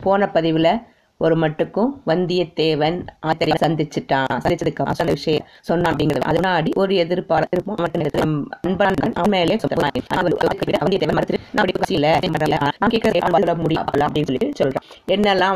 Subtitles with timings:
[0.00, 0.80] போன பதிவில்
[1.24, 4.30] ஒரு மட்டுக்கும் வந்தியத்தேவன் ஆத்திரை சந்திச்சுட்டான்.
[4.44, 6.20] சந்திச்சதுக்கு அப்புறம் சொன்ன விஷயம் சொன்னான் அப்படிங்கிறது.
[6.20, 8.94] அதனாடி ஒரு எதிர்பார்ப்பு அவன் அன்பான
[9.28, 14.86] மேலே வந்தியத்தேவன் மறுத்து நான் அப்படி நான் முடியும் அப்படின்னு சொல்லி சொல்றான்.
[15.08, 15.52] என்னெல்லாம்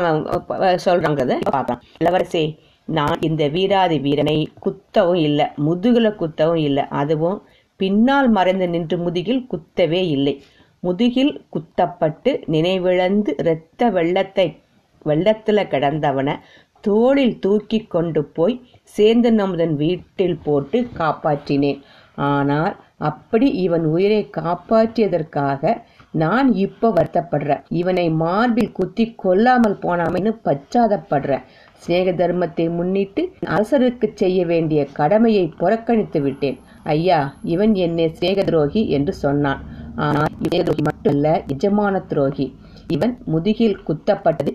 [0.47, 2.43] அவன் சொல்றாங்கிறத பார்க்கலாம் இளவரசே
[2.87, 6.83] நான் இந்த வீராதி வீரனை குத்தவும் இல்லை முதுகுல குத்தவும் இல்லை.
[7.01, 7.39] அதுவும்
[7.79, 10.35] பின்னால் மறைந்து நின்று முதுகில் குத்தவே இல்லை.
[10.79, 14.47] முதுகில் குத்தப்பட்டு நினைவிழந்து இரத்த வெள்ளத்தை
[15.05, 16.35] வெள்ளத்துல கிடந்தவனை
[16.83, 18.55] தோளில் தூக்கி கொண்டு போய்
[18.95, 21.79] சேர்ந்து நமுதன் வீட்டில் போட்டு காப்பாற்றினேன்.
[22.31, 22.73] ஆனால்
[23.09, 25.73] அப்படி இவன் உயிரை காப்பாற்றியதற்காக
[26.11, 27.63] நான் இப்போ வருத்தப்படுறேன்.
[27.79, 31.45] இவனை மார்பில் குத்தி கொல்லாமல் போனாமன்னு பச்சாதப்படுறேன்.
[31.83, 33.21] சிநேக தர்மத்தை முன்னிட்டு
[33.55, 36.57] அரசருக்கு செய்ய வேண்டிய கடமையை புறக்கணித்து விட்டேன்.
[36.93, 37.19] ஐயா
[37.53, 39.61] இவன் என்னை சிநேக துரோகி என்று சொன்னான்.
[40.05, 42.47] ஆனால் துரோகி மட்டுமல்ல எஜமான துரோகி.
[42.95, 44.51] இவன் முதுகில் குத்தப்பட்டது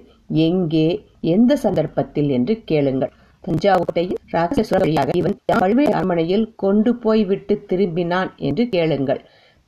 [0.47, 0.89] எங்கே
[1.35, 3.13] எந்த சந்தர்ப்பத்தில் என்று கேளுங்கள்.
[3.45, 9.21] தஞ்சாவூட்டையில் ரகசிய இவன் பழுவேட்டை அரண்மனையில் கொண்டு போய் விட்டு திரும்பினான் என்று கேளுங்கள்.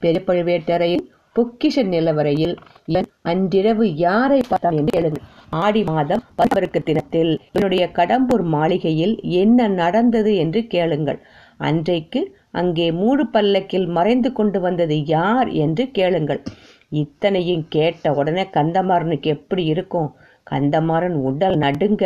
[0.02, 1.04] பெரிய பழுவேட்டரையில்
[1.36, 2.54] பொக்கிஷ நிலவரையில்
[2.90, 5.26] இவன் அன்றிரவு யாரை பார்த்தான் என்று கேளுங்கள்.
[5.52, 11.18] ஆடி மாதம் பருவருக்கு தினத்தில் என்னுடைய கடம்பூர் மாளிகையில் என்ன நடந்தது என்று கேளுங்கள்.
[11.58, 16.40] அன்றைக்கு அங்கே மூடு பல்லக்கில் மறைந்து கொண்டு வந்தது யார் என்று கேளுங்கள்.
[16.92, 20.08] இத்தனையும் கேட்ட உடனே கந்தமாறனுக்கு எப்படி இருக்கும்?
[20.50, 22.04] கந்தமாறன் உடல் நடுங்க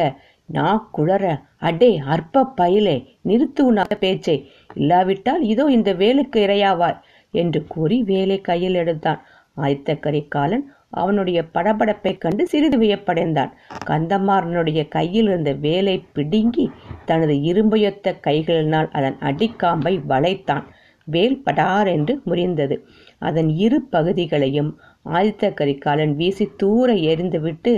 [0.48, 1.24] நான் குளற
[1.58, 4.36] அடே அற்ப பயிலே நிறுத்து உன் பேச்சை.
[4.74, 7.00] இல்லாவிட்டால் இதோ இந்த வேலுக்கு இரையாவாய்
[7.34, 9.22] என்று கூறி வேலை கையில் எடுத்தான்.
[9.56, 10.64] ஆதித்த கரிகாலன்
[11.02, 13.52] அவனுடைய படபடப்பை கண்டு சிறிது வியப்படைந்தான்.
[13.86, 16.66] கந்தமாறனுடைய கையில் இருந்த வேலை பிடுங்கி
[17.04, 20.66] தனது இரும்புயொத்த கைகளினால் அதன் அடிக்காம்பை வளைத்தான்.
[21.08, 22.76] வேல் படார் என்று முறிந்தது.
[23.18, 24.70] அதன் இரு பகுதிகளையும்
[25.08, 27.72] ஆதித்த கரிகாலன் வீசி தூர எரிந்துவிட்டு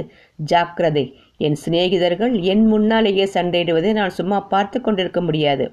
[0.52, 1.04] ஜாக்கிரதை
[1.46, 5.66] என் சிநேகிதர்கள் என் முன்னாலேயே சண்டையிடுவதை நான் சும்மா பார்த்து கொண்டிருக்க முடியாது.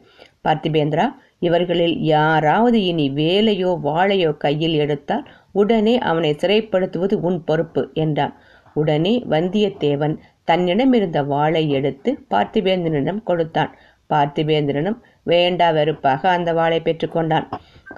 [0.44, 1.06] பார்த்திபேந்திரா
[1.40, 5.26] இவர்களில் யாராவது இனி வேலையோ வாழையோ கையில் எடுத்தால்
[5.60, 8.34] உடனே அவனை சிறைப்படுத்துவது உன் பொறுப்பு என்றான்.
[8.74, 10.16] உடனே வந்தியத்தேவன்
[10.52, 13.72] தன்னிடமிருந்த வாளை எடுத்து பார்த்திபேந்திரனிடம் கொடுத்தான்.
[14.10, 17.48] பார்த்திபேந்திரனும் வேண்டா வெறுப்பாக அந்த வாளை பெற்றுக்கொண்டான்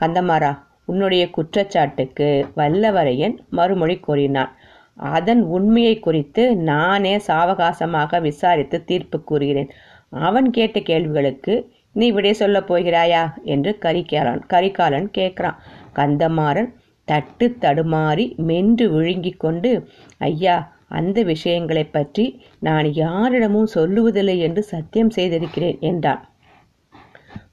[0.01, 0.51] கந்தமாரா
[0.85, 4.51] உன்னுடைய குற்றச்சாட்டுக்கு வல்லவரையன் மறுமொழி கூறினான்.
[5.15, 9.71] அதன் உண்மையை குறித்து நானே சாவகாசமாக விசாரித்து தீர்ப்பு கூறுகிறேன்.
[10.27, 11.53] அவன் கேட்ட கேள்விகளுக்கு
[11.93, 13.23] நீ விடை சொல்லப் போகிறாயா?
[13.53, 15.57] என்று கரிகாலன் கரிகாலன் கேட்கிறான்.
[15.95, 16.69] கந்தமாறன்
[17.07, 19.71] தட்டு தடுமாறி மென்று விழுங்கி கொண்டு
[20.27, 20.55] ஐயா
[20.89, 22.25] அந்த விஷயங்களைப் பற்றி
[22.59, 26.21] நான் யாரிடமும் சொல்லுவதில்லை என்று சத்தியம் செய்திருக்கிறேன் என்றான்.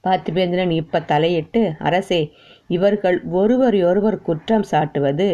[0.04, 2.20] பார்த்திபேந்திரன் இப்ப தலையிட்டு அரசே
[2.70, 5.28] இவர்கள் ஒருவரையொருவர் குற்றம் சாட்டுவது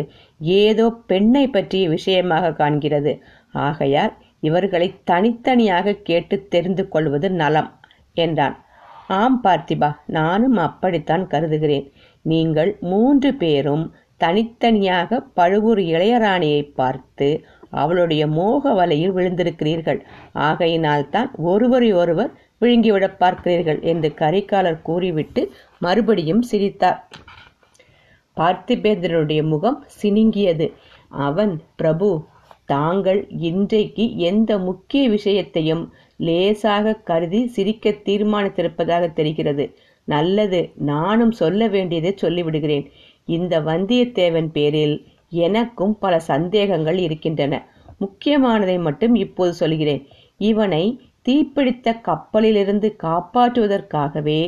[0.58, 3.12] ஏதோ பெண்ணை பற்றிய விஷயமாக காண்கிறது.
[3.60, 7.70] ஆகையால் இவர்களை தனித்தனியாக கேட்டு தெரிந்து கொள்வது நலம்
[8.16, 8.56] என்றான்.
[9.14, 11.86] ஆம் பார்த்திபா நானும் அப்படித்தான் கருதுகிறேன்.
[12.24, 13.84] நீங்கள் மூன்று பேரும்
[14.22, 17.28] தனித்தனியாக பழுவூர் இளையராணியை பார்த்து
[17.82, 20.00] அவளுடைய மோக வலையில் விழுந்திருக்கிறீர்கள்.
[20.48, 22.32] ஆகையினால் தான் ஒருவரை ஒருவர்
[22.62, 25.42] விழுங்கிவிட பார்க்கிறீர்கள் என்று கரிகாலர் கூறிவிட்டு
[25.78, 26.98] மறுபடியும் சிரித்தார்.
[28.36, 30.66] பார்த்திபேந்திரனுடைய முகம் சினுங்கியது.
[31.26, 32.08] அவன் பிரபு
[32.72, 33.20] தாங்கள்
[33.50, 35.84] இன்றைக்கு எந்த முக்கிய விஷயத்தையும்
[36.26, 39.64] லேசாக கருதி சிரிக்க தீர்மானித்திருப்பதாக தெரிகிறது.
[40.08, 40.60] நல்லது
[40.90, 42.86] நானும் சொல்ல வேண்டியதை சொல்லிவிடுகிறேன்.
[43.36, 44.96] இந்த வந்தியத்தேவன் பேரில்
[45.46, 47.54] எனக்கும் பல சந்தேகங்கள் இருக்கின்றன.
[48.02, 50.02] முக்கியமானதை மட்டும் இப்போது சொல்கிறேன்.
[50.40, 50.84] இவனை
[51.28, 54.40] தீப்பிடித்த கப்பலிலிருந்து காப்பாற்றுவதற்காகவே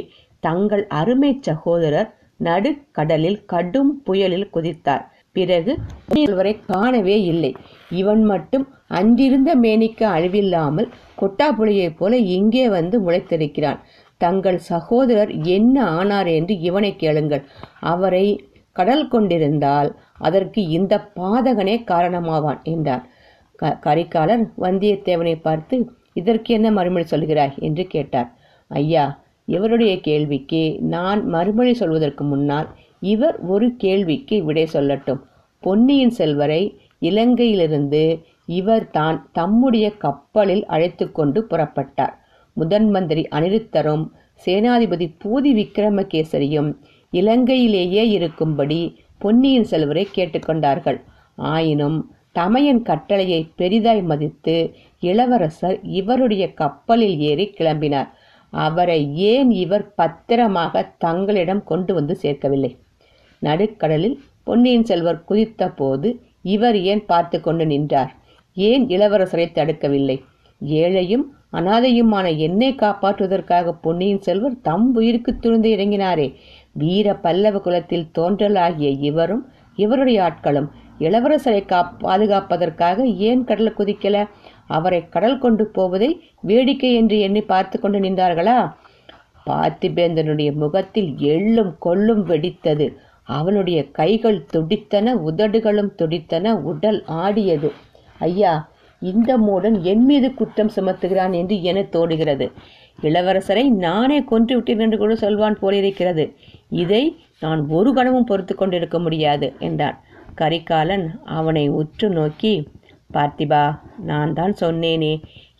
[0.42, 2.10] தங்கள் அருமை சகோதரர்
[2.40, 5.04] நடுக்கடலில் கடும் புயலில் குதித்தார்.
[5.36, 5.72] பிறகு
[6.38, 7.50] வரை காணவே இல்லை.
[8.00, 8.64] இவன் மட்டும்
[8.98, 10.88] அன்றிருந்த மேனிக்கு அழிவில்லாமல்
[11.20, 13.78] கொட்டாப்புளியைப் போல இங்கே வந்து முளைத்திருக்கிறான்.
[14.20, 17.44] தங்கள் சகோதரர் என்ன ஆனார் என்று இவனை கேளுங்கள்.
[17.92, 18.26] அவரை
[18.76, 23.04] கடல் கொண்டிருந்தால் அதற்கு இந்த பாதகனே காரணமாவான் என்றார்
[23.56, 25.76] க கரிகாலர் வந்தியத்தேவனை பார்த்து
[26.12, 27.54] இதற்கு என்ன மறுமொழி சொல்கிறாய்?
[27.58, 28.28] என்று கேட்டார்.
[28.70, 29.04] ஐயா
[29.48, 30.62] இவருடைய கேள்விக்கு
[30.94, 32.68] நான் மறுமொழி சொல்வதற்கு முன்னால்
[33.00, 35.20] இவர் ஒரு கேள்விக்கு விடை சொல்லட்டும்.
[35.62, 36.62] பொன்னியின் செல்வரை
[37.00, 38.02] இலங்கையிலிருந்து
[38.46, 42.14] இவர் தான் தம்முடைய கப்பலில் அழைத்து கொண்டு புறப்பட்டார்.
[42.56, 44.04] முதன் மந்திரி அனிருத்தரும்
[44.46, 46.70] சேனாதிபதி பூதி விக்ரமகேசரியும்
[47.12, 48.80] இலங்கையிலேயே இருக்கும்படி
[49.18, 50.98] பொன்னியின் செல்வரை கேட்டுக்கொண்டார்கள்.
[51.36, 51.98] ஆயினும்
[52.32, 58.08] தமையன் கட்டளையை பெரிதாய் மதித்து இளவரசர் இவருடைய கப்பலில் ஏறி கிளம்பினார்.
[58.50, 62.72] அவரை ஏன் இவர் பத்திரமாக தங்களிடம் கொண்டு வந்து சேர்க்கவில்லை?
[63.42, 66.08] நடுக்கடலில் பொன்னியின் செல்வர் குதித்த போது
[66.42, 68.12] இவர் ஏன் பார்த்து கொண்டு நின்றார்?
[68.54, 70.16] ஏன் இளவரசரை தடுக்கவில்லை?
[70.60, 76.34] ஏழையும் அனாதையுமான என்னை காப்பாற்றுவதற்காக பொன்னியின் செல்வர் தம் உயிருக்கு துணிந்து இறங்கினாரே.
[76.72, 79.42] வீர பல்லவ குலத்தில் தோன்றலாகிய இவரும்
[79.76, 80.68] இவருடைய ஆட்களும்
[81.00, 84.16] இளவரசரை கா பாதுகாப்பதற்காக ஏன் கடல் குதிக்கல?
[84.66, 86.10] அவரை கடல் கொண்டு போவதை
[86.40, 88.58] வேடிக்கை என்று எண்ணி பார்த்து கொண்டு நின்றார்களா?
[89.46, 92.86] பார்த்திபேந்தனுடைய முகத்தில் எள்ளும் கொள்ளும் வெடித்தது.
[93.22, 97.72] அவனுடைய கைகள் துடித்தன உதடுகளும் துடித்தன உடல் ஆடியது.
[98.18, 98.52] ஐயா
[99.02, 102.46] இந்த மூடன் என் மீது குற்றம் சுமத்துகிறான் என்று என தோடுகிறது.
[103.02, 106.24] இளவரசரை நானே கொன்று விட்டேன் என்று கூட சொல்வான் போலிருக்கிறது.
[106.80, 107.02] இதை
[107.44, 109.96] நான் ஒரு கணமும் பொறுத்து கொண்டிருக்க முடியாது என்றான்.
[110.34, 111.06] கரிகாலன்
[111.38, 112.52] அவனை உற்று நோக்கி
[113.14, 113.64] பார்த்திபா
[114.10, 115.14] நான் தான் சொன்னேனே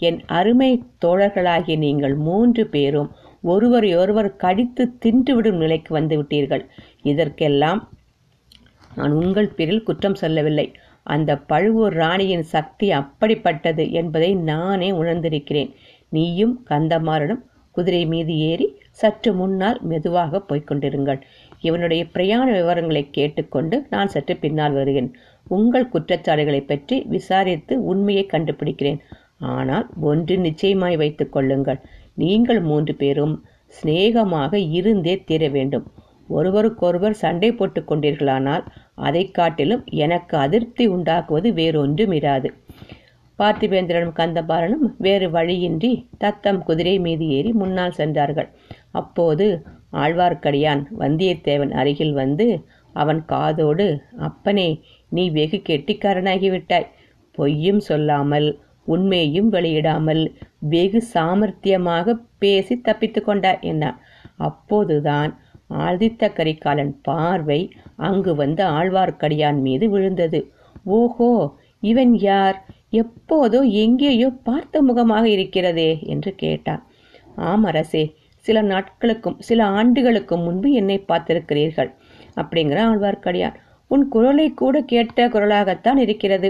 [0.08, 0.70] என் அருமை
[1.04, 3.10] தோழர்களாகிய நீங்கள் மூன்று பேரும்
[3.52, 6.64] ஒருவரையொருவர் கடித்து தின்றுவிடும் நிலைக்கு வந்து விட்டீர்கள்.
[7.02, 7.80] இதற்கெல்லாம்
[8.94, 10.66] நான் உங்கள் பேரில் குற்றம் சொல்லவில்லை.
[11.06, 15.70] அந்த பழுவூர் ராணியின் சக்தி அப்படிப்பட்டது என்பதை நானே உணர்ந்திருக்கிறேன்.
[16.12, 17.42] நீயும் கந்தமாறனும்
[17.72, 21.20] குதிரை மீது ஏறி சற்று முன்னால் மெதுவாக போய்க்கொண்டிருங்கள்.
[21.60, 25.10] இவனுடைய பிரயாண விவரங்களை கேட்டுக்கொண்டு நான் சற்று பின்னால் வருகிறேன்.
[25.48, 29.00] உங்கள் குற்றச்சாட்டுகளை பற்றி விசாரித்து உண்மையை கண்டுபிடிக்கிறேன்.
[29.54, 31.80] ஆனால் ஒன்று நிச்சயமாய் வைத்துக் கொள்ளுங்கள்.
[32.14, 33.34] நீங்கள் மூன்று பேரும்
[33.66, 35.86] சிநேகமாக இருந்தே தீர வேண்டும்.
[36.28, 38.64] ஒருவருக்கொருவர் சண்டை போட்டுக் கொண்டீர்களானால்
[38.94, 42.48] அதை காட்டிலும் எனக்கு அதிருப்தி உண்டாக்குவது வேறொன்றும் இராது
[43.42, 48.48] பார்த்திபேந்திரனும் கந்தபாரனும் வேறு வழியின்றி தத்தம் குதிரை மீது ஏறி முன்னால் சென்றார்கள்.
[48.92, 49.46] அப்போது
[50.02, 52.46] ஆழ்வார்க்கடியான் வந்தியத்தேவன் அருகில் வந்து
[52.94, 53.86] அவன் காதோடு
[54.28, 54.68] அப்பனே
[55.12, 56.90] நீ வெகு கெட்டிக்காரனாகிவிட்டாய்.
[57.38, 58.48] பொய்யும் சொல்லாமல்
[58.88, 60.22] உண்மையும் வெளியிடாமல்
[60.72, 63.84] வெகு சாமர்த்தியமாக பேசி தப்பித்து கொண்டாய் என்ன
[64.48, 65.32] அப்போதுதான்
[65.84, 67.60] ஆதித்த கரிகாலன் பார்வை
[68.08, 70.40] அங்கு வந்த ஆழ்வார்க்கடியான் மீது விழுந்தது.
[70.96, 71.30] ஓஹோ
[71.82, 72.58] இவன் யார்?
[72.92, 76.82] எப்போதோ எங்கேயோ பார்த்த முகமாக இருக்கிறதே என்று கேட்டார்
[77.50, 78.04] ஆம் அரசே
[78.44, 81.90] சில நாட்களுக்கும் சில ஆண்டுகளுக்கும் முன்பு என்னை பார்த்திருக்கிறீர்கள்.
[82.36, 83.58] அப்படிங்கிற ஆழ்வார்க்கடியான்
[83.90, 86.48] உன் குரலை கூட கேட்ட குரலாகத்தான் இருக்கிறது.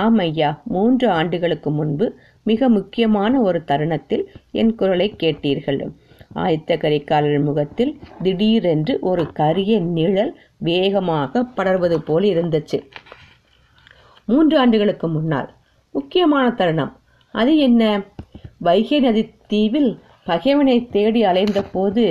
[0.00, 2.06] ஆம் ஐயா மூன்று ஆண்டுகளுக்கு முன்பு
[2.46, 5.80] மிக முக்கியமான ஒரு தருணத்தில் என் குரலை கேட்டீர்கள்.
[6.34, 12.78] ஆயத்த கரிகாலர் முகத்தில் திடீரென்று ஒரு கரிய நிழல் வேகமாக படர்வது போல் இருந்துச்சு.
[14.28, 15.48] மூன்று ஆண்டுகளுக்கு முன்னால்.
[15.94, 16.92] முக்கியமான தருணம்.
[17.34, 17.82] அது என்ன?
[18.58, 19.90] வைகை நதி தீவில்
[20.24, 22.04] பகைவனை தேடி அலைந்த போது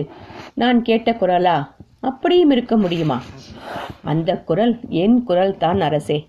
[0.54, 1.58] நான் கேட்ட குரலா?
[2.00, 3.22] அப்படியும் இருக்க முடியுமா?
[4.04, 6.28] அந்த குரல் என் குரல் தான் அரசே.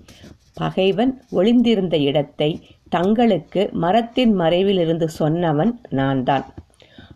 [0.54, 2.50] பகைவன் ஒளிந்திருந்த இடத்தை
[2.88, 6.44] தங்களுக்கு மரத்தின் மறைவில் இருந்து சொன்னவன் நான் தான்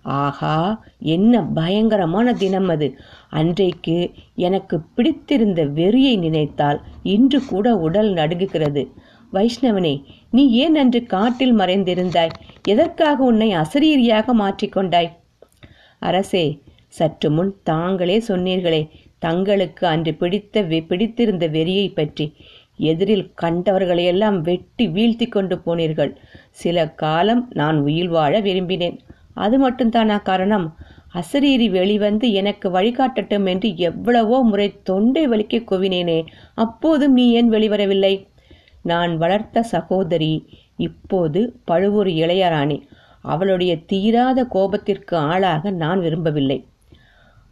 [0.03, 2.89] ஆகா என்ன பயங்கரமான தினம் அது.
[3.29, 3.97] அன்றைக்கு
[4.35, 6.81] எனக்கு பிடித்திருந்த வெறியை நினைத்தால்
[7.15, 8.83] இன்று கூட உடல் நடுங்குகிறது.
[9.33, 9.95] வைஷ்ணவனே
[10.31, 12.35] நீ ஏன் அன்று காட்டில் மறைந்திருந்தாய்?
[12.65, 15.11] எதற்காக உன்னை அசரீரியாக மாற்றிக்கொண்டாய்
[16.03, 16.47] அரசே
[16.99, 18.83] சற்று முன் தாங்களே சொன்னீர்களே
[19.19, 22.27] தங்களுக்கு அன்று பிடித்த பிடித்திருந்த வெறியை பற்றி.
[22.91, 26.13] எதிரில் கண்டவர்களையெல்லாம் வெட்டி வீழ்த்தி கொண்டு போனீர்கள்.
[26.61, 28.99] சில காலம் நான் உயிர் வாழ விரும்பினேன்.
[29.45, 30.67] அது மட்டும்தானா காரணம்?
[31.15, 36.19] அசரீரி வெளிவந்து எனக்கு வழிகாட்டட்டும் என்று எவ்வளவோ முறை தொண்டை வலிக்க குவினேனே.
[36.55, 38.15] அப்போதும் நீ ஏன் வெளிவரவில்லை?
[38.85, 40.33] நான் வளர்த்த சகோதரி
[40.79, 42.79] இப்போது பழுவூர் இளையராணி.
[43.25, 46.59] அவளுடைய தீராத கோபத்திற்கு ஆளாக நான் விரும்பவில்லை.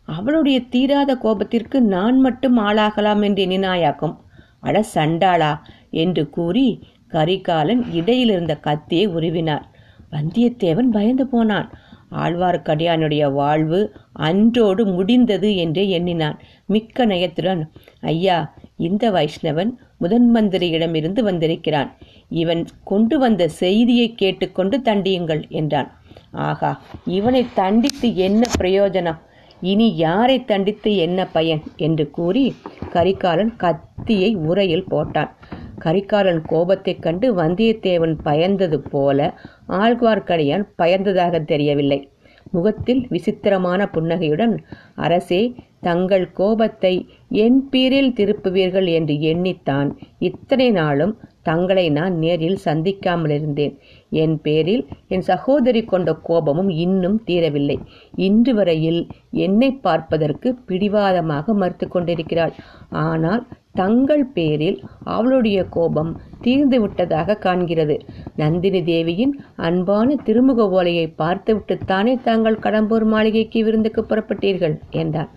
[0.09, 4.15] அவளுடைய தீராத கோபத்திற்கு நான் மட்டும் ஆளாகலாம் என்று எண்ணினாயாக்கும்.
[4.61, 5.53] அட சண்டாளா!
[5.97, 6.67] என்று கூறி
[7.09, 9.65] கரிகாலன் இடையிலிருந்த கத்தியை உருவினார்.
[10.13, 11.69] வந்தியத்தேவன் பயந்து போனான்.
[12.11, 13.81] ஆழ்வார்க்கடியானுடைய வாழ்வு
[14.13, 16.39] அன்றோடு முடிந்தது என்றே எண்ணினான்.
[16.67, 17.63] மிக்க நயத்துடன்
[18.01, 21.97] ஐயா இந்த வைஷ்ணவன் முதன் மந்திரியிடமிருந்து வந்திருக்கிறான்.
[22.29, 25.93] இவன் கொண்டு வந்த செய்தியை கேட்டுக்கொண்டு தண்டியுங்கள் என்றான்.
[26.33, 29.19] ஆகா இவனை தண்டித்து என்ன பிரயோஜனம்?
[29.61, 31.63] இனி யாரை தண்டித்து என்ன பயன்?
[31.77, 32.55] என்று கூறி
[32.91, 35.31] கரிகாலன் கத்தியை உரையில் போட்டான்.
[35.79, 42.11] கரிகாலன் கோபத்தைக் கண்டு வந்தியத்தேவன் பயந்தது போல ஆழ்வார்க்கடியான் பயந்ததாக தெரியவில்லை.
[42.51, 44.65] முகத்தில் விசித்திரமான புன்னகையுடன்
[44.95, 49.91] அரசே தங்கள் கோபத்தை என் பேரில் திருப்புவீர்கள் என்று எண்ணித்தான்.
[50.19, 53.79] இத்தனை நாளும் தங்களை நான் நேரில் சந்திக்காமல் இருந்தேன்
[54.11, 57.77] என் பேரில் என் சகோதரி கொண்ட கோபமும் இன்னும் தீரவில்லை.
[58.15, 62.53] இன்று வரையில் என்னை பார்ப்பதற்கு பிடிவாதமாக மறுத்து கொண்டிருக்கிறாள்.
[62.89, 63.47] ஆனால்
[63.81, 64.79] தங்கள் பேரில்
[65.17, 67.97] அவளுடைய கோபம் தீர்ந்து விட்டதாக காண்கிறது.
[68.37, 69.35] நந்தினி தேவியின்
[69.67, 74.77] அன்பான திருமுக ஓலையை பார்த்துவிட்டுத்தானே தாங்கள் கடம்பூர் மாளிகைக்கு விருந்துக்கு புறப்பட்டீர்கள்?
[75.03, 75.33] என்றார்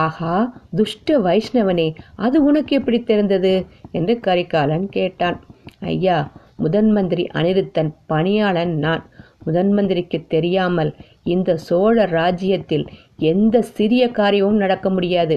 [0.00, 0.34] ஆஹா
[0.76, 3.54] துஷ்ட வைஷ்ணவனே அது உனக்கு எப்படி தெரிந்தது?
[3.90, 5.38] என்று கரிகாலன் கேட்டான்.
[5.92, 6.18] ஐயா
[6.56, 9.02] முதன் மந்திரி அனிருத்தன் பணியாளன் நான்.
[9.44, 10.90] முதன் மந்திரிக்கு தெரியாமல்
[11.34, 12.84] இந்த சோழ ராஜ்யத்தில்
[13.30, 15.36] எந்த சிறிய காரியமும் நடக்க முடியாது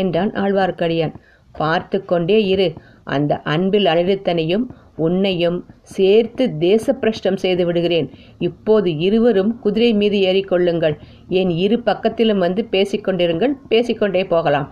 [0.00, 1.14] என்றான் ஆழ்வார்க்கடியான்.
[1.56, 2.68] பார்த்து கொண்டே இரு.
[3.04, 4.64] அந்த அன்பில் அனிருத்தனையும்
[4.96, 8.10] உன்னையும் சேர்த்து தேச பிரஷ்டம் செய்து விடுகிறேன்.
[8.38, 10.96] இப்போது இருவரும் குதிரை மீது ஏறிக்கொள்ளுங்கள்.
[11.28, 13.54] என் இரு பக்கத்திலும் வந்து பேசிக்கொண்டிருங்கள்.
[13.68, 14.68] பேசிக்கொண்டே போகலாம்.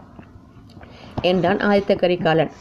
[1.23, 2.53] என்றான் ஆதித்த கரிகாலன்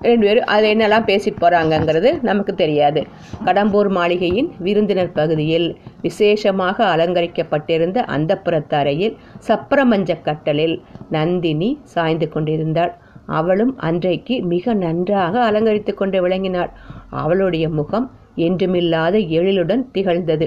[0.00, 3.00] ரெண்டு பேரும் அதில் என்னெல்லாம் பேசிட்டு போகிறாங்கங்கிறது நமக்கு தெரியாது.
[3.46, 5.68] கடம்பூர் மாளிகையின் விருந்தினர் பகுதியில்
[6.02, 8.40] விசேஷமாக அலங்கரிக்கப்பட்டிருந்த அந்த
[8.80, 9.16] அறையில்
[9.48, 10.76] சப்பரமஞ்ச கட்டலில்
[11.08, 12.92] நந்தினி சாய்ந்து கொண்டிருந்தாள்.
[13.38, 16.70] அவளும் அன்றைக்கு மிக நன்றாக அலங்கரித்து கொண்டு விளங்கினாள்.
[17.22, 18.06] அவளுடைய முகம்
[18.46, 20.46] என்றுமில்லாத எழிலுடன் திகழ்ந்தது.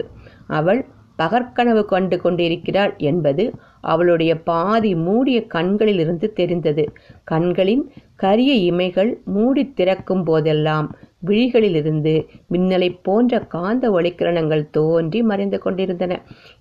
[0.59, 0.81] அவள்
[1.19, 3.43] பகற்கனவு கொண்டு கொண்டிருக்கிறாள் என்பது
[3.81, 6.85] அவளுடைய பாதி மூடிய கண்களிலிருந்து தெரிந்தது.
[7.23, 7.83] கண்களின்
[8.15, 10.87] கரிய இமைகள் மூடி திறக்கும் போதெல்லாம்
[11.25, 12.13] விழிகளிலிருந்து
[12.51, 16.13] மின்னலைப் போன்ற காந்த ஒளிக்கிரணங்கள் தோன்றி மறைந்து கொண்டிருந்தன.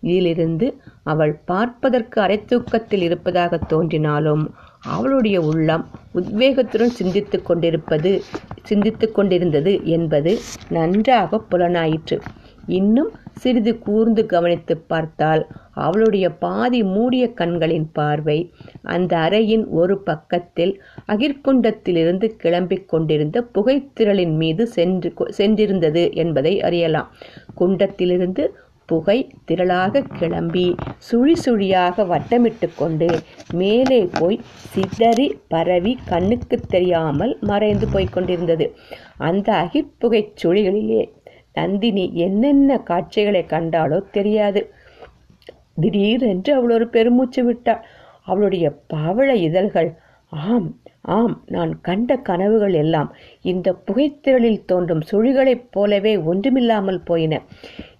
[0.02, 0.66] இதிலிருந்து
[1.04, 4.44] அவள் பார்ப்பதற்கு அரைத்தூக்கத்தில் இருப்பதாக தோன்றினாலும்
[4.88, 5.84] அவளுடைய உள்ளம்
[6.14, 8.12] உத்வேகத்துடன் சிந்தித்துக் கொண்டிருப்பது
[8.62, 10.32] சிந்தித்துக் கொண்டிருந்தது என்பது
[10.68, 12.16] நன்றாக புலனாயிற்று.
[12.68, 13.10] இன்னும்
[13.42, 15.42] சிறிது கூர்ந்து கவனித்து பார்த்தால்
[15.84, 18.38] அவளுடைய பாதி மூடிய கண்களின் பார்வை
[18.94, 20.72] அந்த அறையின் ஒரு பக்கத்தில்
[21.12, 27.08] அகிர்குண்டத்திலிருந்து கிளம்பிக் கொண்டிருந்த புகைத்திரளின் மீது சென்று சென்றிருந்தது என்பதை அறியலாம்.
[27.60, 28.44] குண்டத்திலிருந்து
[28.88, 29.18] புகை
[29.48, 30.64] திரளாக கிளம்பி
[31.08, 33.08] சுழி சுழியாக வட்டமிட்டு கொண்டு
[33.54, 34.38] மேலே போய்
[34.72, 38.66] சிதறி பரவி கண்ணுக்கு தெரியாமல் மறைந்து போய்க் கொண்டிருந்தது.
[39.28, 41.02] அந்த அகிர்புகைச் சுழிகளிலே
[41.52, 44.72] நந்தினி என்னென்ன காட்சிகளை கண்டாலோ தெரியாது.
[45.80, 47.84] திடீரென்று அவள் ஒரு பெருமூச்சு விட்டாள்.
[48.24, 49.90] அவளுடைய பவழ இதழ்கள்
[50.32, 57.40] ஆம் ஆம் நான் கண்ட கனவுகள் எல்லாம் இந்த புகைத்திரளில் தோன்றும் சுழிகளைப் போலவே ஒன்றுமில்லாமல் போயின.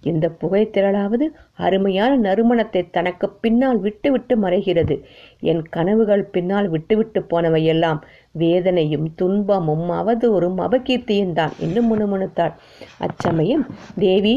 [0.01, 1.25] இந்த புகைத்திரளாவது
[1.61, 4.95] அருமையான நறுமணத்தை தனக்கு பின்னால் விட்டுவிட்டு மறைகிறது.
[5.41, 7.99] என் கனவுகள் பின்னால் விட்டுவிட்டு போனவையெல்லாம்
[8.31, 12.53] வேதனையும் துன்பமும் அவதூறும் அபகீர்த்தியும் தான் என்று முணுமுணுத்தாள்.
[12.99, 13.65] அச்சமயம்
[13.99, 14.35] தேவி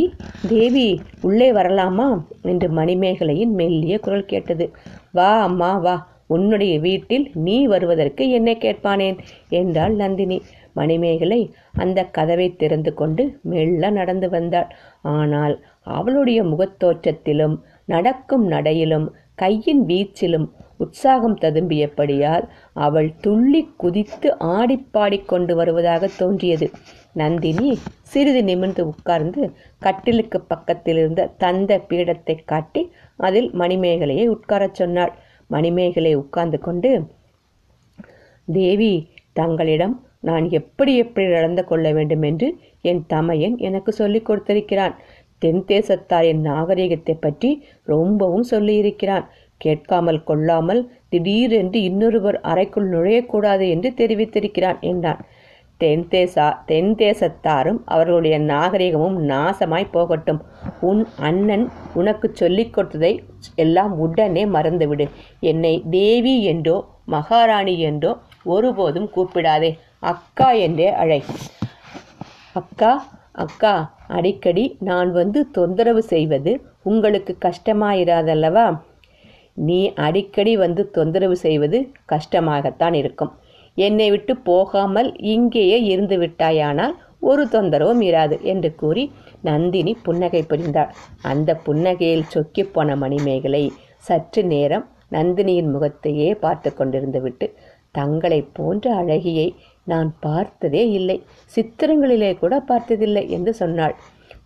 [0.48, 0.88] தேவி
[1.20, 2.08] உள்ளே வரலாமா?
[2.42, 4.66] என்று மணிமேகலையின் மெல்லிய குரல் கேட்டது.
[5.12, 5.96] வா அம்மா வா.
[6.26, 9.18] உன்னுடைய வீட்டில் நீ வருவதற்கு என்னை கேட்பானேன்?
[9.48, 10.38] என்றாள் நந்தினி.
[10.72, 11.40] மணிமேகலை
[11.74, 14.70] அந்த கதவை திறந்து கொண்டு மெல்ல நடந்து வந்தாள்.
[15.02, 26.08] ஆனால் அவளுடைய முகத்தோற்றத்திலும் நடக்கும் நடையிலும் கையின் வீச்சிலும் உற்சாகம் ததும்பியபடியால் அவள் துள்ளி குதித்து ஆடிப்பாடி கொண்டு வருவதாக
[26.16, 26.70] தோன்றியது.
[27.12, 27.70] நந்தினி
[28.02, 29.42] சிறிது நிமிர்ந்து உட்கார்ந்து
[29.78, 32.82] கட்டிலுக்கு பக்கத்தில் இருந்த தந்த பீடத்தை காட்டி
[33.16, 35.12] அதில் மணிமேகலையை உட்காரச் சொன்னாள்.
[35.54, 36.90] மணிமேகலை உட்கார்ந்து கொண்டு
[38.48, 38.92] தேவி
[39.32, 42.48] தங்களிடம் நான் எப்படி எப்படி நடந்து கொள்ள வேண்டும் என்று
[42.82, 44.94] என் தமையன் எனக்கு சொல்லிக் கொடுத்திருக்கிறான்.
[45.42, 47.50] தென்தேசத்தாரின் நாகரிகத்தை பற்றி
[47.84, 49.26] ரொம்பவும் சொல்லியிருக்கிறான்.
[49.60, 55.20] கேட்காமல் கொள்ளாமல் திடீரென்று இன்னொருவர் அறைக்குள் நுழையக்கூடாது என்று தெரிவித்திருக்கிறான் என்றான்.
[55.80, 60.40] தென்தேசா தென்தேசத்தாரும் தென் தேசத்தாரும் அவர்களுடைய நாகரிகமும் நாசமாய் போகட்டும்.
[60.80, 63.12] உன் அண்ணன் உனக்கு சொல்லிக் கொடுத்ததை
[63.54, 65.06] எல்லாம் உடனே மறந்துவிடு.
[65.40, 68.12] என்னை தேவி என்றோ மகாராணி என்றோ
[68.44, 69.70] ஒருபோதும் கூப்பிடாதே.
[70.12, 71.20] அக்கா என்றே அழை.
[72.52, 72.92] அக்கா
[73.32, 73.74] அக்கா
[74.06, 76.52] அடிக்கடி நான் வந்து தொந்தரவு செய்வது
[76.82, 78.66] உங்களுக்கு கஷ்டமாயிராதல்லவா?
[79.52, 81.78] நீ அடிக்கடி வந்து தொந்தரவு செய்வது
[82.12, 83.32] கஷ்டமாகத்தான் இருக்கும்.
[83.76, 89.04] என்னை விட்டு போகாமல் இங்கேயே இருந்து விட்டாயானால் ஒரு தொந்தரவும் இராது என்று கூறி
[89.40, 90.90] நந்தினி புன்னகை புரிந்தாள்.
[91.22, 93.64] அந்த புன்னகையில் சொக்கிப் போன மணிமேகலை
[93.96, 97.46] சற்று நேரம் நந்தினியின் முகத்தையே பார்த்து கொண்டிருந்து விட்டு
[97.90, 99.48] தங்களைப் போன்ற அழகியை
[99.84, 101.22] நான் பார்த்ததே இல்லை
[101.54, 103.94] சித்திரங்களிலே கூட பார்த்ததில்லை என்று சொன்னாள்.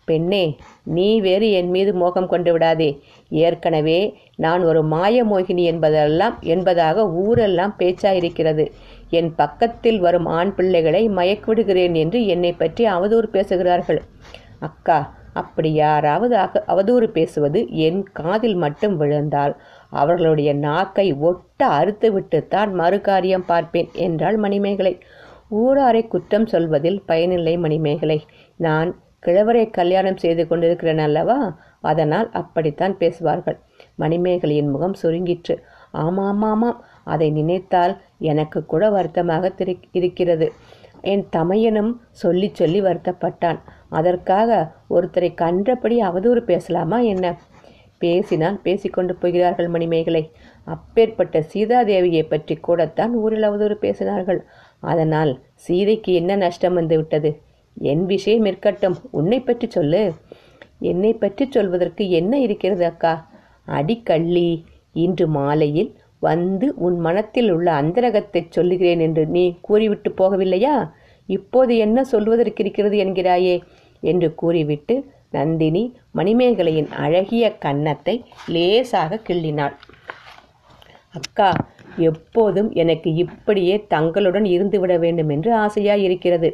[0.04, 0.44] பெண்ணே
[0.82, 2.90] நீ வேறு என் மீது மோகம் கொண்டு விடாதே.
[3.28, 3.98] ஏற்கனவே
[4.36, 8.64] நான் ஒரு மாயமோகினி என்பதெல்லாம் என்பதாக ஊரெல்லாம் பேச்சாயிருக்கிறது.
[9.10, 14.00] என் பக்கத்தில் வரும் ஆண் பிள்ளைகளை மயக்கிவிடுகிறேன் என்று என்னை பற்றி அவதூறு பேசுகிறார்கள்.
[14.58, 16.36] அக்கா அப்படி யாராவது
[16.66, 19.54] அவதூறு பேசுவது என் காதில் மட்டும் விழுந்தால்
[19.90, 24.94] அவர்களுடைய நாக்கை ஒட்ட அறுத்துவிட்டுத்தான் மறுகாரியம் பார்ப்பேன் என்றாள் மணிமேகலை.
[25.50, 28.18] ஊராரை குற்றம் சொல்வதில் பயனில்லை மணிமேகலை.
[28.56, 28.90] நான்
[29.26, 31.38] கிழவரை கல்யாணம் செய்து கொண்டிருக்கிறேன் அல்லவா?
[31.80, 33.58] அதனால் அப்படித்தான் பேசுவார்கள்.
[33.98, 35.56] மணிமேகலையின் முகம் சுருங்கிற்று.
[35.90, 36.84] ஆமாம் ஆமாம்
[37.14, 37.94] அதை நினைத்தால்
[38.32, 39.52] எனக்கு கூட வருத்தமாக
[40.00, 40.48] இருக்கிறது.
[41.12, 43.58] என் தமையனும் சொல்லி சொல்லி வருத்தப்பட்டான்.
[43.98, 44.50] அதற்காக
[44.96, 47.26] ஒருத்தரை கன்றபடி அவதூறு பேசலாமா என்ன?
[48.02, 50.22] பேசினால் பேசிக்கொண்டு போகிறார்கள் மணிமேகலை.
[50.66, 54.40] அப்பேற்பட்ட சீதாதேவியை பற்றி கூடத்தான் ஊரில் அவதூறு பேசினார்கள்.
[54.92, 55.32] அதனால்
[55.66, 57.30] சீதைக்கு என்ன நஷ்டம் வந்து விட்டது?
[57.76, 58.96] என் விஷயம் இருக்கட்டும்.
[59.18, 60.02] உன்னை பற்றி சொல்லு.
[60.90, 63.14] என்னை பற்றி சொல்வதற்கு என்ன இருக்கிறது அக்கா?
[63.78, 64.48] அடிக்கள்ளி
[65.04, 65.90] இன்று மாலையில்
[66.22, 70.74] வந்து உன் மனத்தில் உள்ள அந்தரகத்தை சொல்லுகிறேன் என்று நீ கூறிவிட்டு போகவில்லையா?
[71.28, 73.56] இப்போது என்ன சொல்வதற்கு இருக்கிறது என்கிறாயே?
[74.02, 74.94] என்று கூறிவிட்டு
[75.30, 75.82] நந்தினி
[76.14, 78.14] மணிமேகலையின் அழகிய கன்னத்தை
[78.46, 79.74] லேசாக கிள்ளினாள்.
[81.14, 81.50] அக்கா
[82.02, 86.48] எப்போதும் எனக்கு இப்படியே தங்களுடன் இருந்துவிட வேண்டும் என்று ஆசையாய் இருக்கிறது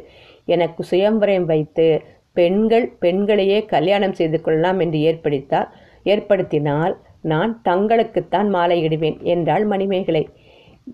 [0.45, 1.87] எனக்கு சுயம்பரம் வைத்து
[2.35, 5.69] பெண்கள் பெண்களையே கல்யாணம் செய்து கொள்ளலாம் என்று ஏற்படுத்தால்
[6.05, 6.95] ஏற்படுத்தினால்
[7.25, 10.23] நான் தங்களுக்குத்தான் மாலையிடுவேன் என்றாள் மணிமேகலை.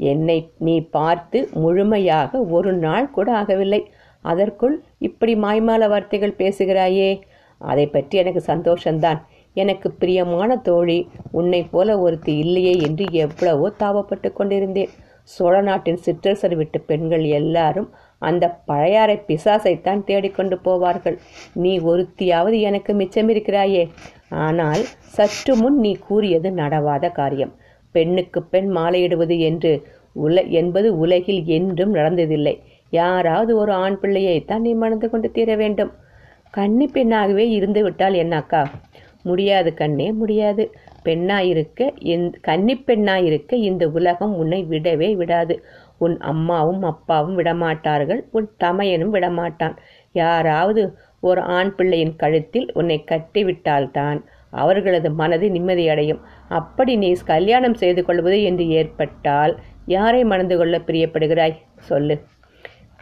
[0.09, 3.81] என்னை நீ பார்த்து முழுமையாக ஒரு நாள் கூட ஆகவில்லை.
[4.25, 7.11] அதற்குள் இப்படி மாய்மால வார்த்தைகள் பேசுகிறாயே.
[7.61, 9.19] அதை பற்றி எனக்கு சந்தோஷந்தான்.
[9.55, 10.99] எனக்கு பிரியமான தோழி
[11.31, 14.93] உன்னைப் போல ஒருத்தி இல்லையே என்று எவ்வளவோ தாபப்பட்டு கொண்டிருந்தேன்.
[15.29, 17.89] சோழ நாட்டின் சிற்றரசர் விட்டு பெண்கள் எல்லாரும்
[18.21, 21.17] அந்த பழையாறை பிசாசைத்தான் தேடிக்கொண்டு போவார்கள்.
[21.63, 23.83] நீ ஒருத்தியாவது எனக்கு மிச்சமிருக்கிறாயே
[24.45, 24.83] ஆனால்
[25.15, 27.55] சற்று முன் நீ கூறியது நடவாத காரியம்.
[27.95, 29.71] பெண்ணுக்கு பெண் மாலையிடுவது என்று
[30.25, 32.55] உல என்பது உலகில் என்றும் நடந்ததில்லை.
[32.93, 35.91] யாராவது ஒரு ஆண் பிள்ளையைத்தான் நீ மணந்து கொண்டு தீர வேண்டும்.
[36.53, 38.61] கன்னி பெண்ணாகவே இருந்து விட்டால் என்னக்கா
[39.29, 40.63] முடியாது கண்ணே முடியாது.
[41.05, 41.81] பெண்ணாயிருக்க
[42.13, 45.55] எந் கன்னி பெண்ணாயிருக்க இந்த உலகம் உன்னை விடவே விடாது.
[46.01, 49.75] உன் அம்மாவும் அப்பாவும் விடமாட்டார்கள் உன் தமையனும் விடமாட்டான்.
[50.11, 50.83] யாராவது
[51.19, 54.19] ஒரு ஆண் பிள்ளையின் கழுத்தில் உன்னை கட்டிவிட்டால்தான்
[54.53, 56.21] அவர்களது மனது நிம்மதியடையும்.
[56.49, 59.53] அப்படி நீ கல்யாணம் செய்து கொள்வது என்று ஏற்பட்டால்
[59.85, 61.57] யாரை மணந்து கொள்ள பிரியப்படுகிறாய்?
[61.89, 62.15] சொல்லு.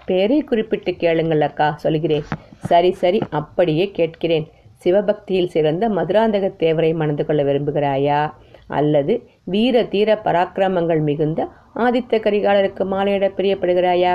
[0.06, 2.24] பேரை குறிப்பிட்டு கேளுங்கள் அக்கா சொல்கிறேன்.
[2.70, 4.46] சரி சரி அப்படியே கேட்கிறேன்.
[4.84, 8.22] சிவபக்தியில் சிறந்த மதுராந்தக தேவரை மணந்து கொள்ள விரும்புகிறாயா?
[8.68, 9.14] அல்லது
[9.54, 11.40] வீர தீர பராக்கிரமங்கள் மிகுந்த
[11.84, 14.14] ஆதித்த கரிகாலருக்கு மாலையிட பிரியப்படுகிறாயா?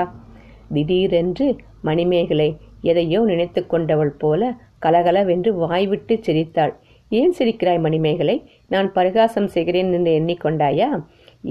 [0.73, 1.47] திடீரென்று
[1.81, 2.49] மணிமேகலை
[2.81, 6.73] எதையோ நினைத்து கொண்டவள் போல கலகலவென்று வாய்விட்டு சிரித்தாள்.
[7.11, 8.37] ஏன் சிரிக்கிறாய் மணிமேகலை?
[8.67, 10.89] நான் பரிகாசம் செய்கிறேன் என்று எண்ணிக்கொண்டாயா?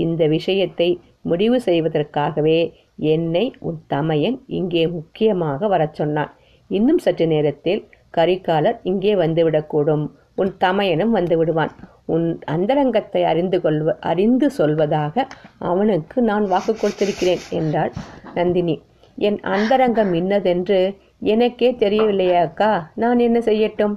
[0.04, 0.88] இந்த விஷயத்தை
[1.22, 2.59] முடிவு செய்வதற்காகவே
[3.14, 6.32] என்னை உன் தமையன் இங்கே முக்கியமாக வரச் சொன்னான்.
[6.70, 10.04] இன்னும் சற்று நேரத்தில் கரிகாலர் இங்கே வந்துவிடக்கூடும்.
[10.35, 11.74] உன் தமையனும் வந்து விடுவான்.
[12.08, 15.24] உன் அந்தரங்கத்தை அறிந்து கொள்வ அறிந்து சொல்வதாக
[15.58, 17.92] அவனுக்கு நான் வாக்கு கொடுத்திருக்கிறேன் என்றாள்
[18.34, 18.76] நந்தினி.
[19.18, 20.78] என் அந்தரங்கம் இன்னதென்று
[21.32, 23.94] எனக்கே தெரியவில்லையாக்கா நான் என்ன செய்யட்டும்?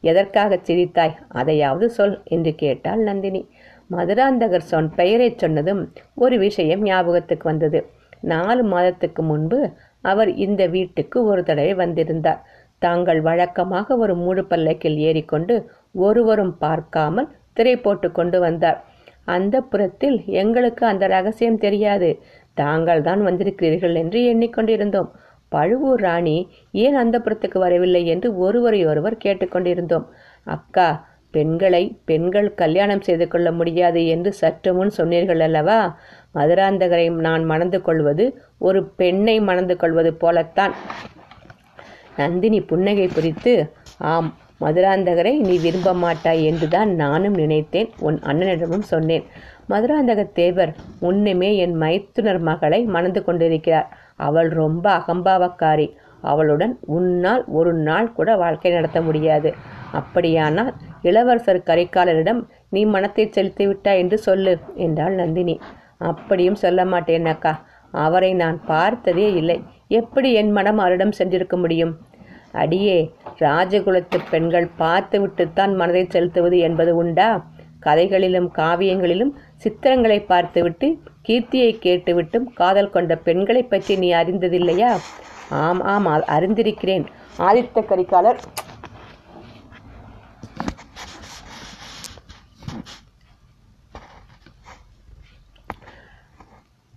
[0.00, 1.14] எதற்காக சிரித்தாய்?
[1.28, 3.42] அதையாவது சொல் என்று கேட்டாள் நந்தினி.
[3.90, 5.82] மதுராந்தகர் சொன் பெயரைச் சொன்னதும்
[6.14, 7.80] ஒரு விஷயம் ஞாபகத்துக்கு வந்தது.
[8.22, 9.58] நாலு மாதத்துக்கு முன்பு
[10.04, 12.40] அவர் இந்த வீட்டுக்கு ஒரு தடவை வந்திருந்தார்.
[12.82, 15.54] தாங்கள் வழக்கமாக ஒரு மூடு பல்லக்கில் ஏறிக்கொண்டு
[15.98, 17.28] ஒருவரும் பார்க்காமல்
[17.58, 18.78] திரை போட்டு கொண்டு வந்தார்.
[19.36, 22.10] அந்த புறத்தில் எங்களுக்கு அந்த ரகசியம் தெரியாது.
[22.56, 25.10] தாங்கள் தான் வந்திருக்கிறீர்கள் என்று எண்ணிக்கொண்டிருந்தோம்.
[25.52, 26.38] பழுவூர் ராணி
[26.84, 30.06] ஏன் அந்த புறத்துக்கு வரவில்லை என்று ஒருவரை ஒருவர் கேட்டுக்கொண்டிருந்தோம்
[30.46, 30.88] அக்கா
[31.34, 35.78] பெண்களை பெண்கள் கல்யாணம் செய்து கொள்ள முடியாது என்று சற்று முன் சொன்னீர்கள் அல்லவா?
[36.34, 38.24] மதுராந்தகரை நான் மணந்து கொள்வது
[38.68, 40.74] ஒரு பெண்ணை மணந்து கொள்வது போலத்தான்.
[42.20, 43.54] நந்தினி புன்னகை புரித்து
[44.12, 47.90] ஆம் மதுராந்தகரை நீ விரும்ப மாட்டாய் என்றுதான் நானும் நினைத்தேன்.
[47.98, 49.24] உன் அண்ணனிடமும் சொன்னேன்.
[49.68, 53.96] மதுராந்தக தேவர் முன்னுமே என் மைத்துனர் மகளை மணந்து கொண்டிருக்கிறார்.
[54.16, 55.94] அவள் ரொம்ப அகம்பாவக்காரி.
[56.20, 59.54] அவளுடன் உன்னால் ஒரு நாள் கூட வாழ்க்கை நடத்த முடியாது.
[59.92, 65.60] அப்படியானால் இளவரசர் கரிகாலரிடம் நீ மனத்தை செலுத்தி விட்டாய் என்று சொல்லு என்றாள் நந்தினி.
[65.98, 67.66] அப்படியும் சொல்ல மாட்டேன் அக்கா.
[67.90, 69.62] அவரை நான் பார்த்ததே இல்லை.
[69.88, 71.92] எப்படி என் மனம் அவரிடம் சென்றிருக்க முடியும்?
[72.52, 77.46] அடியே ராஜகுலத்து பெண்கள் பார்த்துவிட்டுத்தான் மனதை செலுத்துவது என்பது உண்டா?
[77.80, 79.30] கதைகளிலும் காவியங்களிலும்
[79.64, 84.96] சித்திரங்களை பார்த்துவிட்டு கீர்த்தியை கேட்டுவிட்டும் காதல் கொண்ட பெண்களை பற்றி நீ அறிந்ததில்லையா?
[85.50, 87.06] ஆம் ஆம் அ- அறிந்திருக்கிறேன்.
[87.38, 88.38] ஆதித்த கரிகாலர்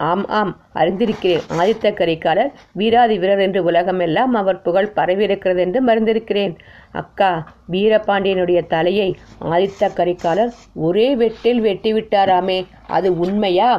[0.10, 1.46] ஆம் ஆம் அறிந்திருக்கிறேன்.
[1.60, 6.54] ஆதித்த கரிகாலர் வீராதி வீரர் என்று உலகமெல்லாம் அவர் புகழ் பரவியிருக்கிறது என்று மறந்திருக்கிறேன்.
[6.92, 7.32] அக்கா
[7.72, 9.10] வீரபாண்டியனுடைய தலையை
[9.54, 10.54] ஆதித்த கரிகாலர்
[10.88, 13.72] ஒரே வெட்டில் வெட்டிவிட்டாராமே அது உண்மையா?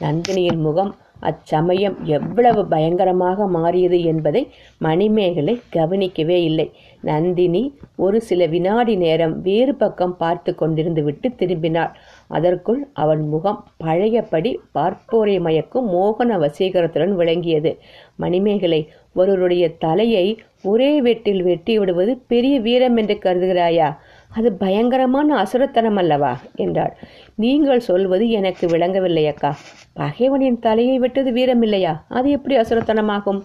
[0.00, 4.42] நந்தினியின் முகம் அச்சமயம் எவ்வளவு பயங்கரமாக மாறியது என்பதை
[4.78, 6.66] மணிமேகலை கவனிக்கவே இல்லை.
[7.02, 7.62] நந்தினி
[7.96, 11.92] ஒரு சில வினாடி நேரம் வேறு பக்கம் பார்த்து கொண்டிருந்து விட்டு திரும்பினாள்.
[12.28, 17.78] அதற்குள் அவன் முகம் பழையபடி பார்ப்போரை மயக்கும் மோகன வசீகரத்துடன் விளங்கியது.
[18.16, 23.96] மணிமேகலை ஒருவருடைய தலையை ஒரே வெட்டில் வெட்டி விடுவது பெரிய வீரம் என்று கருதுகிறாயா?
[24.28, 26.38] அது பயங்கரமான அசுரத்தனம் அல்லவா?
[26.54, 26.96] என்றாள்.
[27.34, 29.56] நீங்கள் சொல்வது எனக்கு விளங்கவில்லை அக்கா.
[29.96, 32.04] பகைவனின் தலையை விட்டது வீரம் இல்லையா?
[32.08, 33.42] அது எப்படி அசுரத்தனமாகும்?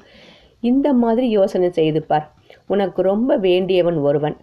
[0.60, 2.34] இந்த மாதிரி யோசனை செய்து பார்.
[2.68, 4.38] உனக்கு ரொம்ப வேண்டியவன் ஒருவன்.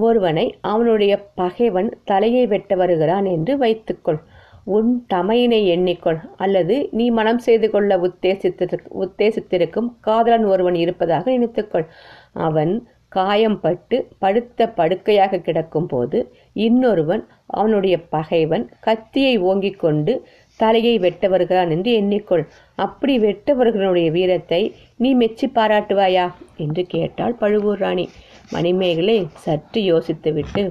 [0.00, 4.20] ஒருவனை அவனுடைய பகைவன் தலையை வெட்ட வருகிறான் என்று வைத்துக்கொள்.
[4.64, 6.20] உன் தமையினை எண்ணிக்கொள்.
[6.36, 11.86] அல்லது நீ மனம் செய்து கொள்ள உத்தேசித்திரு உத்தேசித்திருக்கும் காதலன் ஒருவன் இருப்பதாக நினைத்துக்கொள்.
[12.32, 12.74] அவன்
[13.14, 16.18] காயம்பட்டு படுத்த படுக்கையாக கிடக்கும்போது
[16.52, 20.12] இன்னொருவன் அவனுடைய பகைவன் கத்தியை ஓங்கிக் கொண்டு
[20.60, 22.44] தலையை வெட்ட வருகிறான் என்று எண்ணிக்கொள்.
[22.74, 24.62] அப்படி வெட்ட வருகிறனுடைய வீரத்தை
[24.96, 26.26] நீ மெச்சி பாராட்டுவாயா?
[26.56, 28.08] என்று கேட்டாள் பழுவூர் ராணி.
[28.50, 30.62] மணிமேகலை சற்று யோசித்துவிட்டு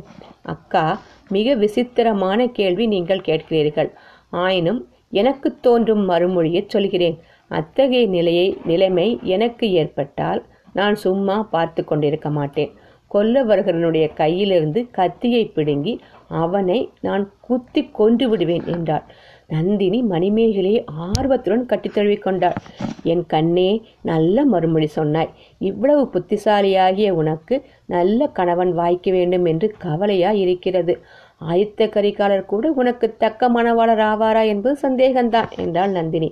[0.53, 0.85] அக்கா
[1.29, 3.89] மிக விசித்திரமான கேள்வி நீங்கள் கேட்கிறீர்கள்.
[4.29, 7.17] ஆயினும் எனக்கு தோன்றும் மறுமொழியை சொல்கிறேன்.
[7.47, 10.41] அத்தகைய நிலையை நிலைமை எனக்கு ஏற்பட்டால்
[10.73, 12.71] நான் சும்மா பார்த்து கொண்டிருக்க மாட்டேன்.
[13.11, 15.93] கொல்லவர்களுடைய கையிலிருந்து கத்தியை பிடுங்கி
[16.27, 19.05] அவனை நான் குத்தி கொன்று விடுவேன் என்றாள்.
[19.47, 22.57] நந்தினி மணிமேகலையை ஆர்வத்துடன் கட்டித்தழுவி கொண்டாள்.
[23.03, 23.69] என் கண்ணே
[24.01, 25.33] நல்ல மறுமொழி சொன்னாய்.
[25.59, 30.95] இவ்வளவு புத்திசாலியாகிய உனக்கு நல்ல கணவன் வாய்க்க வேண்டும் என்று கவலையாய் இருக்கிறது.
[31.37, 36.29] ஆயுத்த கரிகாலர் கூட உனக்கு தக்க மணவாளர் ஆவாரா என்பது சந்தேகம்தான் என்றாள் நந்தினி.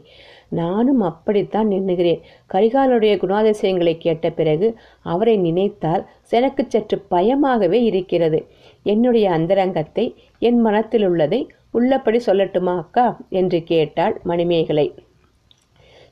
[0.50, 2.22] நானும் அப்படித்தான் எண்ணுகிறேன்
[2.54, 4.68] கரிகாலருடைய குணாதிசயங்களை கேட்ட பிறகு
[5.04, 8.40] அவரை நினைத்தால் எனக்கு சற்று பயமாகவே இருக்கிறது.
[8.84, 10.06] என்னுடைய அந்தரங்கத்தை
[10.40, 11.42] என் மனத்தில் உள்ளதை
[11.74, 13.18] உள்ளபடி சொல்லட்டுமா அக்கா?
[13.30, 14.96] என்று கேட்டாள் மணிமேகலை.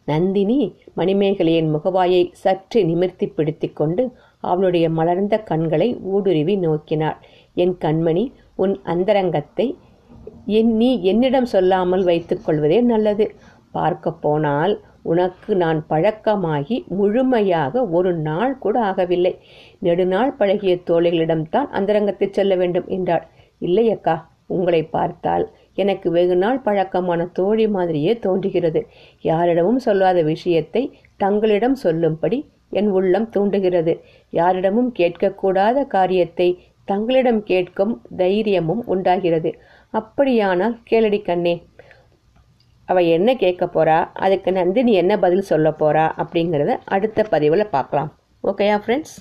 [0.06, 4.04] நந்தினி மணிமேகலையின் முகவாயை சற்று நிமிர்த்தி பிடித்து கொண்டு
[4.40, 7.18] அவளுடைய மலர்ந்த கண்களை ஊடுருவி நோக்கினாள்.
[7.54, 9.78] என் கண்மணி உன் அந்தரங்கத்தை
[10.46, 13.36] என் நீ என்னிடம் சொல்லாமல் வைத்துக்கொள்வதே நல்லது.
[13.72, 19.34] பார்க்க போனால் உனக்கு நான் பழக்கமாகி முழுமையாக ஒரு நாள் கூட ஆகவில்லை.
[19.80, 23.26] நெடுநாள் பழகிய தோழிகளிடம்தான் அந்தரங்கத்தை செல்ல வேண்டும் என்றாள்.
[23.62, 24.31] இல்லை அக்கா.
[24.58, 25.46] உங்களை பார்த்தால்
[25.82, 28.82] எனக்கு வெகு நாள் பழக்கமான தோழி மாதிரியே தோன்றுகிறது.
[29.30, 30.84] யாரிடமும் சொல்லாத விஷயத்தை
[31.18, 32.40] தங்களிடம் சொல்லும்படி
[32.80, 33.94] என் உள்ளம் தூண்டுகிறது.
[34.40, 36.50] யாரிடமும் கேட்கக்கூடாத காரியத்தை
[36.92, 39.52] தங்களிடம் கேட்கும் தைரியமும் உண்டாகிறது.
[39.94, 41.56] அப்படியானால் கேளடி கண்ணே
[42.90, 43.98] அவ என்ன கேட்க போறா?
[44.26, 46.06] அதுக்கு நந்தினி என்ன பதில் சொல்ல போறா?
[46.22, 48.10] அப்படிங்கிறத அடுத்த பதிவில் பார்க்கலாம்.
[48.44, 49.16] ஓகேயா ஃப்ரெண்ட்ஸ்